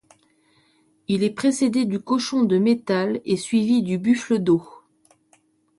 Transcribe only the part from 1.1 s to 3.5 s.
est précédé du cochon de métal et